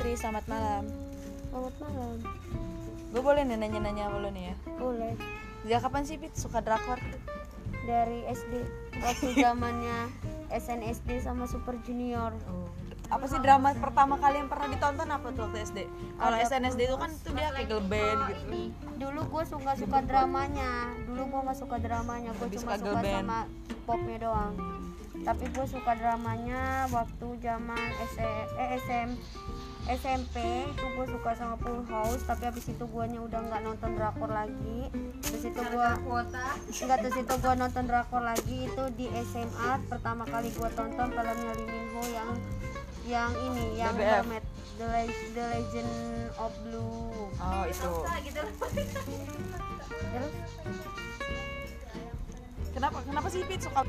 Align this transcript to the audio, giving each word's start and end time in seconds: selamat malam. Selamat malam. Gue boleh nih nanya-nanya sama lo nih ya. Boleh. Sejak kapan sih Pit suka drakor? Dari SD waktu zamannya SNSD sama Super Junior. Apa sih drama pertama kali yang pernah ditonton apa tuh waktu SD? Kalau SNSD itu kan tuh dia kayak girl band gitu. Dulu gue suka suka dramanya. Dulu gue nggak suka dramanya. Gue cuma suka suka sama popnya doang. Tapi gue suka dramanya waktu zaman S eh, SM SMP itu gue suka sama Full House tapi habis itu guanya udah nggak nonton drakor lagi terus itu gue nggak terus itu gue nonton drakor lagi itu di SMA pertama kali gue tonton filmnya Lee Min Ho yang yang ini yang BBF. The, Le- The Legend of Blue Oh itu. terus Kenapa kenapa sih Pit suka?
selamat 0.00 0.44
malam. 0.48 0.84
Selamat 1.52 1.74
malam. 1.76 2.16
Gue 3.12 3.22
boleh 3.22 3.42
nih 3.44 3.56
nanya-nanya 3.60 4.08
sama 4.08 4.16
lo 4.24 4.28
nih 4.32 4.44
ya. 4.48 4.54
Boleh. 4.80 5.12
Sejak 5.60 5.80
kapan 5.84 6.02
sih 6.08 6.16
Pit 6.16 6.32
suka 6.32 6.64
drakor? 6.64 6.96
Dari 7.84 8.24
SD 8.32 8.64
waktu 9.04 9.28
zamannya 9.44 10.08
SNSD 10.48 11.20
sama 11.20 11.44
Super 11.44 11.76
Junior. 11.84 12.32
Apa 13.12 13.28
sih 13.28 13.36
drama 13.44 13.76
pertama 13.76 14.16
kali 14.16 14.40
yang 14.40 14.48
pernah 14.48 14.72
ditonton 14.72 15.08
apa 15.12 15.26
tuh 15.36 15.52
waktu 15.52 15.68
SD? 15.68 15.78
Kalau 16.16 16.36
SNSD 16.48 16.80
itu 16.88 16.96
kan 16.96 17.10
tuh 17.20 17.32
dia 17.36 17.48
kayak 17.52 17.66
girl 17.68 17.84
band 17.84 18.20
gitu. 18.32 18.48
Dulu 18.96 19.20
gue 19.20 19.44
suka 19.52 19.70
suka 19.76 19.98
dramanya. 20.00 20.96
Dulu 21.04 21.22
gue 21.28 21.40
nggak 21.44 21.58
suka 21.60 21.76
dramanya. 21.76 22.32
Gue 22.40 22.48
cuma 22.56 22.80
suka 22.80 23.04
suka 23.04 23.04
sama 23.04 23.38
popnya 23.84 24.16
doang. 24.16 24.54
Tapi 25.20 25.44
gue 25.52 25.66
suka 25.68 25.92
dramanya 25.92 26.88
waktu 26.88 27.26
zaman 27.44 27.84
S 28.00 28.16
eh, 28.16 28.80
SM 28.80 29.10
SMP 29.92 30.36
itu 30.66 30.84
gue 30.88 31.06
suka 31.08 31.30
sama 31.32 31.54
Full 31.56 31.82
House 31.84 32.22
tapi 32.22 32.42
habis 32.44 32.62
itu 32.64 32.84
guanya 32.84 33.18
udah 33.20 33.40
nggak 33.40 33.60
nonton 33.60 33.90
drakor 33.92 34.28
lagi 34.28 34.86
terus 35.20 35.42
itu 35.44 35.60
gue 35.60 35.88
nggak 36.80 36.98
terus 37.00 37.16
itu 37.16 37.34
gue 37.36 37.54
nonton 37.54 37.84
drakor 37.84 38.22
lagi 38.22 38.58
itu 38.64 38.82
di 38.94 39.06
SMA 39.24 39.70
pertama 39.86 40.22
kali 40.24 40.48
gue 40.48 40.68
tonton 40.70 41.08
filmnya 41.08 41.52
Lee 41.52 41.66
Min 41.66 41.86
Ho 41.90 42.02
yang 42.06 42.30
yang 43.04 43.32
ini 43.44 43.66
yang 43.76 43.90
BBF. 43.92 44.44
The, 44.78 44.86
Le- 44.86 45.26
The 45.34 45.44
Legend 45.50 45.92
of 46.38 46.52
Blue 46.62 47.10
Oh 47.36 47.64
itu. 47.66 47.90
terus 50.06 50.32
Kenapa 52.70 53.02
kenapa 53.02 53.26
sih 53.26 53.42
Pit 53.44 53.60
suka? 53.60 53.82